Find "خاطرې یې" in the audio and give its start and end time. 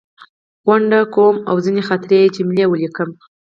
1.87-2.33